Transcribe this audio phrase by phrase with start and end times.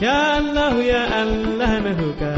[0.00, 2.32] Ya Allah ya Allah na roƙa.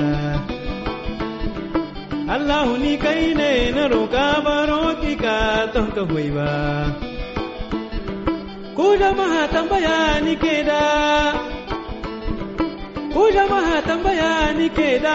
[2.26, 6.50] Allah ni kai ne na roƙa baro ki ka ba.
[8.74, 10.82] Ku jama'a tambaya ni ke da.
[13.14, 15.14] Ku jama'a tambaya ni ke da.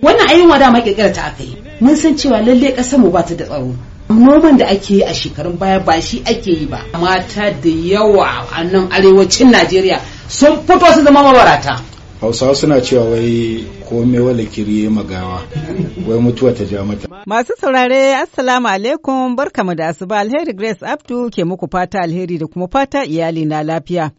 [0.00, 1.60] Wannan ayin wada ma kirkira ta aka yi.
[1.84, 3.76] Mun san cewa lalle ƙasar mu ba ta da tsaro.
[4.18, 6.84] Noman da ake yi a shekarun baya ba shi ake yi ba.
[7.00, 11.80] Mata da yawa a nan arewacin najeriya sun fito su zama mabarata.
[12.20, 15.42] Hausawa suna cewa wai kome wala kiriye magawa
[16.08, 17.08] wai mutuwa ta ja mata.
[17.26, 20.18] Masu saurare Assalamu alaikum barkamu da asuba.
[20.20, 24.10] Alheri Grace Abdu ke muku fata alheri da kuma fata iyali na lafiya.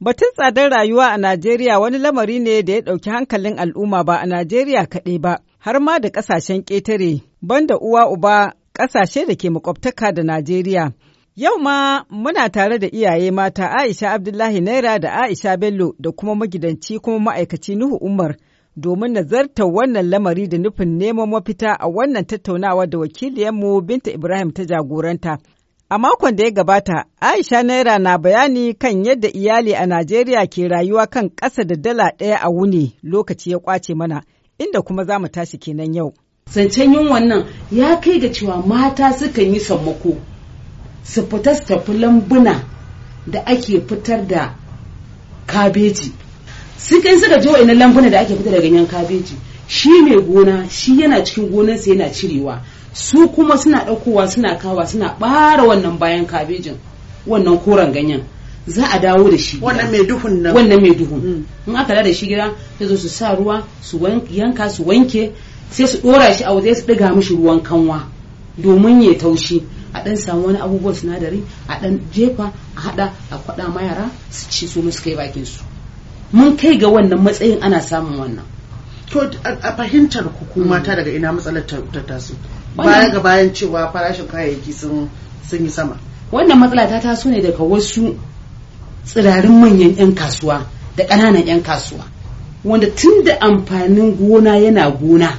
[0.00, 4.26] Batun tsadar rayuwa a Najeriya wani lamari ne da ya ɗauki hankalin al'umma ba a
[4.26, 10.12] Najeriya kaɗai ba, har ma da ƙasashen ƙetare, banda uwa uba ƙasashe da ke makwabtaka
[10.12, 10.92] da Najeriya.
[11.36, 16.34] Yau ma muna tare da iyaye mata Aisha Abdullahi Naira da Aisha Bello da kuma
[16.34, 18.36] magidanci kuma ma'aikaci Nuhu Umar
[18.76, 24.50] domin nazartar wannan lamari da nufin neman mafita a wannan tattaunawa da wakiliyanmu Binta Ibrahim
[24.52, 25.38] ta jagoranta.
[25.88, 30.68] A makon da ya gabata, Aisha Naira na bayani kan yadda iyali a Najeriya ke
[30.68, 34.22] rayuwa kan ƙasa da dala ɗaya a wuni lokaci ya ƙwace mana,
[34.58, 36.12] inda kuma za mu tashi kenan yau.
[36.54, 40.16] Zancen yin wannan ya kai ga cewa mata sukan yi sammako
[41.04, 42.62] su fita su tafi lambuna
[43.26, 44.54] da ake fitar da
[45.46, 46.12] kabeji.
[46.78, 49.34] Sukan suka je wa'ina lambuna da ake fitar da ganyen kabeji.
[49.68, 52.60] Shi mai gona shi yana cikin gonarsa yana cirewa.
[52.92, 56.76] Su kuma suna ɗaukowa suna kawa suna ɓara wannan bayan kabejin
[57.26, 58.22] wannan koren ganyen.
[58.66, 60.54] Za a dawo da shi wannan mai duhun nan.
[60.54, 61.44] Wannan mai duhun.
[61.66, 63.98] In aka da shi gida sai zo su sa ruwa su
[64.30, 65.32] yanka su wanke
[65.70, 68.06] sai su dora shi a waje su ɗiga mishi ruwan kanwa
[68.58, 69.62] domin ya taushi.
[69.92, 74.10] A ɗan samu wani abubuwan sinadari a ɗan jefa a haɗa a kwaɗa ma yara
[74.30, 75.62] su ci su musu kai bakin su.
[76.32, 78.44] Mun kai ga wannan matsayin ana samun wannan.
[79.10, 82.34] To a fahimtar ku ku mata daga ina matsalar ta ta taso?
[82.76, 85.10] Baya ga bayan cewa farashin kayayyaki sun
[85.42, 85.98] sun yi sama.
[86.30, 88.14] Wannan matsala ta taso ne daga wasu
[89.04, 90.62] tsirarin manyan 'yan kasuwa
[90.96, 92.04] da ƙananan 'yan kasuwa
[92.64, 95.34] wanda tun da amfanin gona yana gona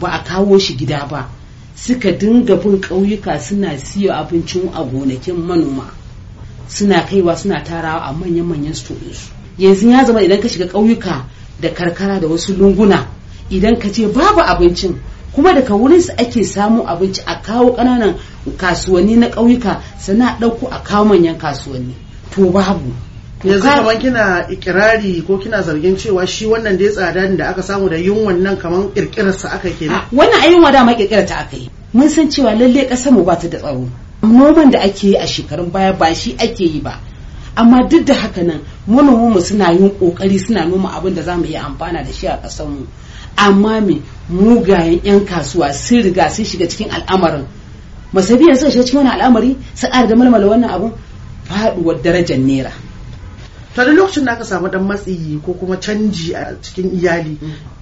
[0.00, 1.28] ba a kawo shi gida ba.
[1.74, 5.90] Suka dinga bin ƙauyuka suna siyo abincin a gonakin manoma.
[6.68, 11.24] Suna kaiwa suna tarawa a manyan-manyan storinsu yanzu ya zama idan ka shiga ƙauyuka
[11.60, 13.06] da karkara da wasu lunguna
[13.50, 14.98] idan ka ce babu abincin
[15.32, 18.14] kuma daga wurinsu ake samu abinci a kawo ƙananan
[18.56, 21.94] kasuwanni na ƙauyuka sana ɗauko a kawo manyan kasuwanni.
[22.34, 22.92] To babu.
[23.44, 27.48] Yanzu ka- kamar kina ikirari ko kina zargin cewa shi wannan da ya tsada da
[27.50, 31.36] aka samu da yunwan nan kamar kirkirarsa aka A, wannan ayin wada ma kirkira ta
[31.44, 31.70] aka yi.
[31.92, 33.88] Mun san cewa lalle ƙasar mu ba ta da tsaro.
[34.22, 36.98] Noman da ake yi a shekarun baya ba shi ake yi ba.
[37.56, 41.36] Amma duk da haka nan manoman mu suna yin ƙoƙari suna noma abin da za
[41.36, 42.86] mu iya amfana da shi a ƙasar mu.
[43.38, 44.02] Amma me?
[44.30, 47.44] Mugayen yan kasuwa sun riga sun shiga cikin al'amarin.
[48.12, 50.92] Masabiyan suka shiga cikin wannan al'amari su ƙara da malmala wannan abun?
[51.48, 52.72] Faduwar darajar naira.
[53.76, 57.36] To da lokacin da aka samu dan matsi ko kuma canji a cikin iyali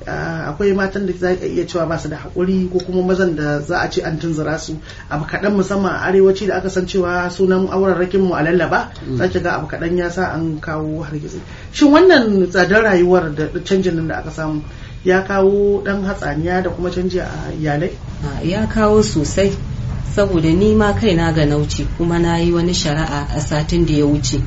[0.08, 3.36] ah, akwai matan da za ka iya cewa ba su da haƙuri ko kuma mazan
[3.36, 4.74] da za a ce an tunzura su.
[5.08, 8.90] Abu kaɗan musamman a arewaci da aka san cewa sunan auren rakin mu a lallaba
[9.16, 11.38] za ki ga abu kaɗan ya sa an kawo hargitsi.
[11.72, 14.62] Shin wannan tsadar rayuwar da canjin nan da aka samu
[15.04, 17.94] ya kawo ɗan hatsaniya da kuma canji a iyalai?
[18.42, 19.54] Ya kawo sosai.
[20.14, 24.06] Saboda ni ma kaina ga nauci kuma na yi wani shari'a a satin da ya
[24.06, 24.42] wuce.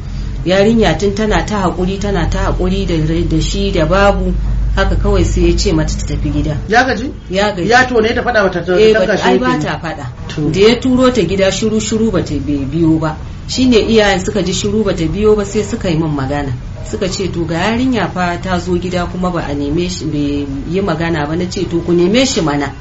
[0.47, 2.85] Yarinya tun tana ta haƙuri tana ta haƙuri
[3.29, 4.33] da, shi da babu
[4.75, 6.55] haka kawai sai ya ce mata ta tafi gida.
[6.69, 7.11] Ya gaji?
[7.29, 7.67] Ya gaji.
[7.67, 10.05] Ya tone ta faɗa bata ta eh ta ba gashi ai ba ta faɗa.
[10.35, 10.49] To.
[10.49, 13.17] da ya turo ta gida shiru shiru ba ta biyo ba.
[13.47, 16.53] Shine iyayen suka ji shiru ba ta biyo ba sai suka yi min magana.
[16.87, 20.47] Suka ce to ga yarinya fa ta zo gida kuma ba a neme shi bai
[20.71, 21.35] yi magana ba.
[21.35, 22.71] Na ce to ku neme shi mana.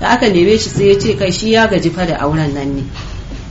[0.00, 2.74] Da aka neme shi sai ya ce kai shi ya gaji fa da auren nan
[2.76, 2.82] ne.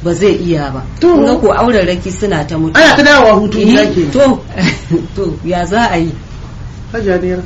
[0.04, 0.82] Ba zai iya ba.
[1.00, 1.16] To.
[1.16, 4.40] kun ga ko auren raki suna ta mutu ana ta dawowa hutu gida ke to.
[5.16, 6.12] To ya za a yi?
[6.92, 7.42] Hajiya ne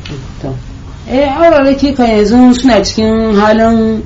[1.09, 4.03] eh auraraki kan yanzu suna cikin halin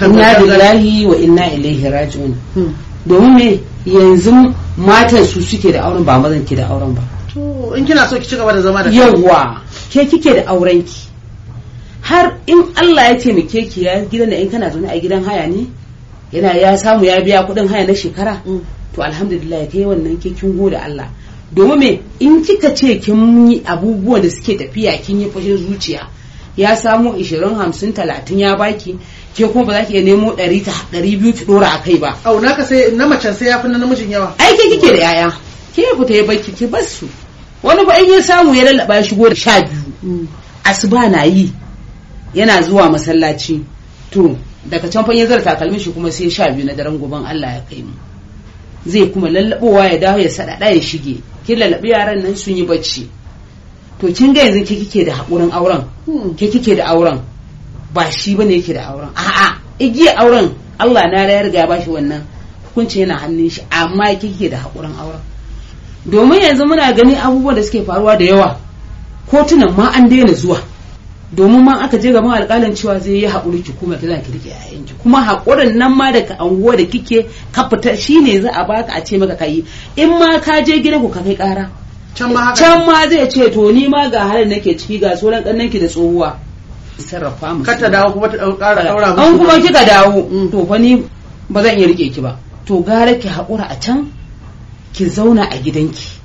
[0.00, 2.34] inna lillahi wa inna ilaihi raji'un.
[2.54, 2.74] Hmm.
[3.06, 3.60] domin me?
[3.86, 7.02] Yanzu matan su suke da auren ba mazan ke da auren ba.
[7.34, 9.58] To in kina so ki ci gaba da zama da yawwa
[9.90, 11.00] ke kike da auren ki
[12.02, 15.46] har in Allah ya taimake ki ya gidan da in kana zaune a gidan haya
[15.48, 15.66] ne?
[16.32, 18.42] Yana ya samu ya biya kuɗin haya na shekara?
[18.46, 18.60] Mm.
[18.94, 21.08] to alhamdulillah kai wannan ke kin gode Allah.
[21.54, 22.02] Domin me?
[22.20, 26.06] In kika ce kin yi abubuwan da suke tafiya kin yi fashin zuciya
[26.56, 28.98] ya samu 20 50 30 ya baki
[29.34, 32.16] ke kuma ba za ki iya nemo 100 ta 200 ki dora a kai ba.
[32.24, 34.34] Au naka sai na macen sai ya na namijin yawa.
[34.38, 35.28] Ai ke kike da yaya?
[35.74, 37.08] Ke fita ya baki ki bar su.
[37.62, 40.28] Wani ba in ya samu ya lallaba ya shigo da sha biyu.
[40.64, 41.52] Asuba na yi
[42.34, 43.64] yana zuwa masallaci.
[44.10, 44.36] To
[44.68, 47.54] daga can fa ya zara takalmin shi kuma sai sha biyu na daren goban Allah
[47.58, 47.92] ya kai mu.
[48.86, 51.20] Zai kuma lallabowa ya dawo ya sadada ya shige.
[51.46, 53.08] Kin lallabi yaran nan sun yi bacci.
[54.00, 55.84] To kin ga yanzu ke kike da hakurin auren?
[56.36, 57.20] Ke kike da auren?
[57.94, 59.10] Ba shi ba ne yake da auren.
[59.14, 62.22] A'a igiya auren Allah na ya riga ya bashi wannan
[62.70, 65.20] hukunci yana hannun shi amma ke kike da hakurin auren?
[66.06, 68.58] Domin yanzu muna gani abubuwan da suke faruwa da yawa.
[69.30, 70.58] Kotunan ma an daina zuwa.
[71.32, 74.32] Domin ma aka je gaban alƙalin cewa zai yi haƙuri ki kuma ki za ki
[74.32, 78.64] riƙe yayanki kuma haƙurin nan ma daga anguwa da kike ka fita shine za a
[78.64, 79.64] baka a ce maka kai
[79.96, 81.68] in ma ka je gidan ku ka kai ƙara.
[82.14, 85.16] Can ma haka can ma zai ce to ni ma ga halin nake ciki ga
[85.16, 86.36] sauran ƙannan ki da tsohuwa.
[87.00, 90.50] Sarrafa mu kar ta dawo kuma ta ƙara ɗaura an kuma kika dawo Mm.
[90.52, 91.00] to fa ni
[91.48, 92.36] ba zan iya riƙe ki ba.
[92.66, 94.12] To gara ki haƙura a can
[94.92, 96.20] ki zauna a gidanki.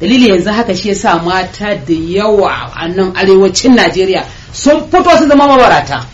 [0.00, 5.28] Dalili yanzu haka shi yasa mata da yawa a nan arewacin Najeriya sun fito sun
[5.28, 6.04] zama mabarata.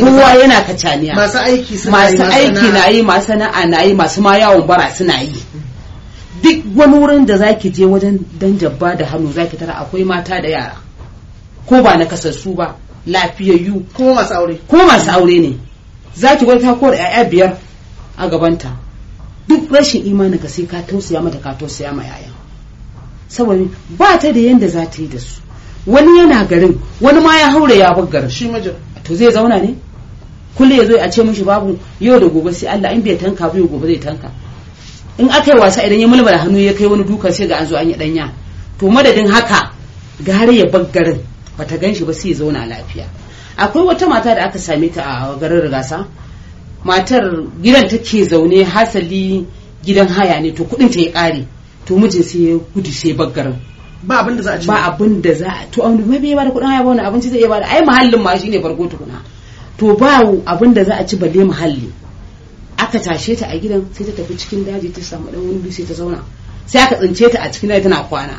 [0.00, 4.36] Kowa yana kacaniya masu aiki masu aiki na yi masu sana'a na yi masu ma
[4.38, 5.34] yawon bara suna yi.
[6.42, 10.40] Duk wani wurin da zaki je wajen dan jabba da hannu zaki tara akwai mata
[10.40, 10.76] da yara.
[11.66, 12.74] Ko ba na kasassu ba
[13.06, 13.84] lafiyayyu.
[13.94, 14.54] Kuma masu aure.
[14.68, 15.56] Ko masu aure ne.
[16.14, 17.56] Za ki ta ko da 'ya'ya biyar
[18.18, 18.70] a gabanta.
[19.48, 22.35] Duk rashin imanin ka sai ka tausaya mata ka tausaya ma 'ya'yan.
[23.28, 23.64] Saboda
[23.98, 25.40] ba ta da yanda za ta yi da su.
[25.86, 28.28] Wani yana garin wani ma ya haure ya bar garin.
[28.30, 28.74] Shi mijin.
[29.04, 29.74] To zai zauna ne?
[30.56, 33.48] Kullum ya zo a ce mishi babu yau da gobe sai Allah in bai tanka
[33.48, 34.30] ba yau gobe zai tanka.
[35.18, 37.66] In aka yi wasa idan ya mulmula hannu ya kai wani dukan sai ga an
[37.66, 38.32] zo an yi danya
[38.78, 39.70] to madadin haka
[40.24, 41.20] gare ya bar garin
[41.56, 43.06] bata gan shi ba sai ya zauna lafiya.
[43.56, 46.06] Akwai wata mata da aka same ta a garin rigasa.
[46.84, 47.24] Matar
[47.62, 49.46] gidan take zaune hasali
[49.84, 51.46] gidan haya ne to kuɗin ta ya kare
[51.86, 53.54] to mijin sai ya gudu sai garin.
[54.02, 54.66] Ba abin da za a ci.
[54.66, 57.28] Ba abin da za a to mai bai ba da kuɗin haya ba wani abinci
[57.30, 57.66] zai iya ba da.
[57.66, 59.22] Ai muhallin ma shine farko tukuna.
[59.78, 61.90] To ba abin da za a ci balle muhalli.
[62.78, 65.84] Aka tashe ta a gidan sai ta tafi cikin daji ta samu dan wani sai
[65.86, 66.20] ta zauna.
[66.66, 68.36] Sai aka tsince ta a cikin daji tana kwana.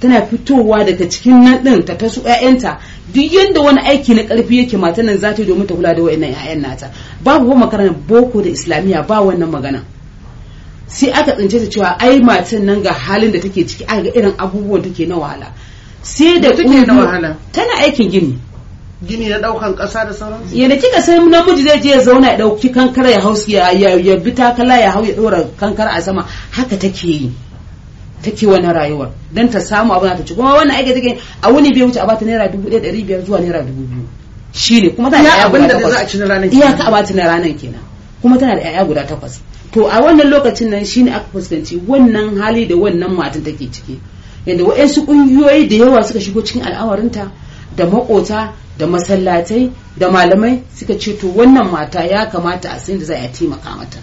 [0.00, 2.76] Tana fitowa daga cikin nan din ta tasu ƴaƴanta.
[3.14, 5.94] Duk yanda wani aiki na ƙarfi yake matan nan za ta yi domin ta kula
[5.94, 6.90] da wayannan ƴaƴan nata.
[7.22, 9.82] Babu ba makarantar boko da islamiyya ba wannan magana.
[10.86, 14.10] Sai aka tsince ta cewa ai matan nan ga halin da take ciki aka ga
[14.14, 15.52] irin abubuwan take na wahala.
[16.02, 17.36] Sai da take na wahala?
[17.52, 18.38] tana aikin gini.
[19.02, 20.54] Gini na ɗaukan ƙasa da sauransu?
[20.54, 23.90] Yadda kika san namiji zai je ya zauna ya ɗauki kankara ya hausi ya ya,
[23.98, 27.32] ya bi takala ya hau ya dora kankara a sama haka take yi.
[28.22, 29.10] Take wani rayuwar.
[29.34, 30.34] Dan ta samu abin ta ci.
[30.34, 33.20] Kuma wannan aiki take a wuni bai wuce a bata naira dubu ɗaya ɗari biyar
[33.26, 34.06] zuwa naira dubu biyu.
[34.52, 36.62] Shine kuma tana da abin da za a ci na ranar kenan.
[36.62, 37.82] iyaka a bata na ranar kenan.
[38.22, 39.40] Kuma tana da ƴaƴa guda takwas.
[39.72, 44.00] To a wannan lokacin nan shine aka fuskanci wannan hali da wannan matan take ciki.
[44.46, 47.30] Yadda waɗansu ƙungiyoyi da yawa suka shigo cikin al'amarinta
[47.76, 52.98] da makota da masallatai da malamai suka ce to wannan mata ya kamata a san
[52.98, 53.98] da za a taimaka mata.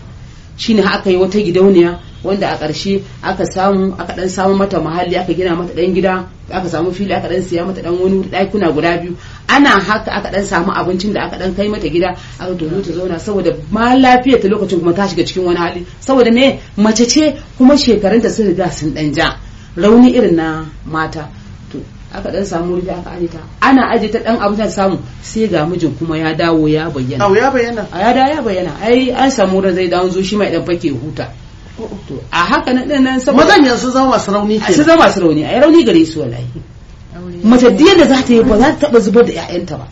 [0.60, 5.16] Shine aka yi wata gidauniya wanda a ƙarshe aka samu aka dan samu mata mahalli
[5.16, 8.74] aka gina mata dan gida aka samu fili aka dan siya mata dan wani ɗakuna
[8.76, 9.16] guda biyu.
[9.48, 12.92] Ana haka aka dan samu abincin da aka dan kai mata gida aka tozo ta
[12.92, 15.86] zauna saboda ma lafiya ta lokacin kuma ta shiga cikin wani hali.
[16.04, 16.60] Saboda me?
[16.78, 19.38] Mace ce kuma shekarunta sun riga sun dan ja.
[19.78, 21.30] Rauni irin na mata.
[22.14, 23.40] Aka dan samu rufi aka aje ta.
[23.62, 27.26] Ana aje ta dan abin da samu sai ga mijin kuma ya dawo ya bayyana.
[27.26, 27.86] Au ya bayyana?
[27.92, 28.72] A ya dawo ya bayyana.
[28.82, 31.28] Ai an samu ran zai dawo zo shi mai dan fake huta.
[32.08, 35.10] To a haka nan ɗin nan saboda mazan yanzu zama masu rauni su ke zama
[35.12, 36.60] su rauni ai rauni gare su wallahi.
[37.44, 39.88] Mace da za ta yi ba za ta taba zubar da 'ya'yanta ba.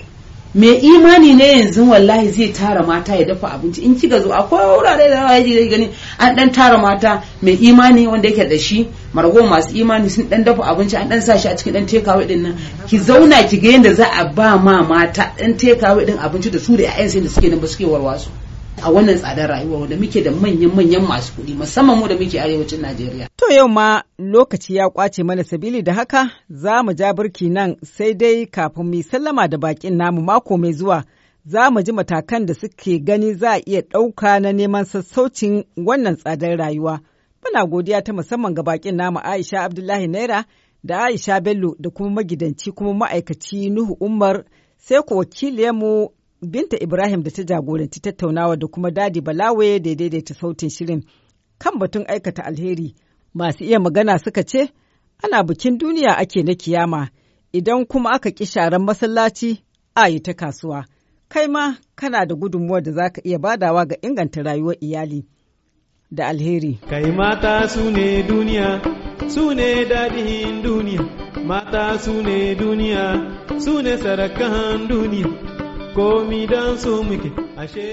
[0.58, 3.82] Mai imani ne yanzu wallahi zai tara mata ya dafa abinci.
[3.86, 5.90] In kika zo akwai wurare da yawa yaji gani.
[6.20, 10.44] An dan tara mata mai imani wanda yake da shi margo masu imani sun dan
[10.44, 12.56] dafa abinci an dan sa shi a cikin dan tekawe ɗin nan.
[12.88, 16.60] Ki zauna ki ga yanda za a ba ma mata dan tekawe din abinci da
[16.60, 18.30] su da 'ya'yan sai da suke nan ba suke warwasu
[18.84, 22.39] a wannan tsadar rayuwa wanda muke da manyan manyan masu kuɗi musamman mu da muke
[22.41, 27.13] arewacin Najeriya To yau ma lokaci ya ƙwace mana sabili da haka za mu ja
[27.13, 31.03] birki nan sai dai kafin mu sallama da bakin namu mako mai zuwa
[31.46, 36.15] za mu ji matakan da suke gani za a iya ɗauka na neman sassaucin wannan
[36.15, 37.00] tsadar rayuwa.
[37.43, 40.46] Muna godiya ta musamman ga bakin namu Aisha Abdullahi Naira
[40.84, 44.43] da Aisha Bello da kuma magidanci kuma ma'aikaci Nuhu Umar
[44.77, 46.10] sai ku wakiliyarmu
[46.41, 51.03] Binta Ibrahim da ta jagoranci tattaunawa da kuma Dadi Balawe da daidaita sautin shirin
[51.60, 52.96] kan batun aikata alheri.
[53.34, 54.70] Masu iya magana suka ce,
[55.24, 57.10] ana bikin duniya ake na kiyama,
[57.53, 59.63] idan kuma aka ƙi sharan masallaci
[59.96, 60.86] a yi ta kasuwa.
[61.29, 65.25] Kai ma kana da gudunmuwar da za ka iya badawa ga inganta rayuwar iyali.
[66.12, 66.79] da alheri.
[66.89, 68.82] Kai mata su ne duniya,
[69.29, 71.01] su ne daɗin duniya,
[71.46, 73.03] mata su ne duniya,
[73.60, 75.57] su ne sarakan duniya,
[75.98, 77.30] komi don su muke,
[77.62, 77.88] ashe.